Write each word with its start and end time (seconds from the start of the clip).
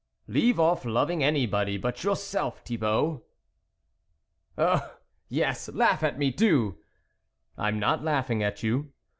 "Leave 0.27 0.59
off 0.59 0.83
loving 0.83 1.23
anybody 1.23 1.77
but 1.77 2.03
your 2.03 2.15
self, 2.15 2.61
Thibault."" 2.65 3.21
Oh! 4.57 4.97
yes, 5.29 5.69
laugh 5.69 6.01
at 6.01 6.17
me, 6.17 6.31
do!"" 6.31 6.79
I 7.55 7.67
am 7.67 7.77
not 7.77 8.01
laughing 8.03 8.41
at 8.41 8.63
you. 8.63 8.93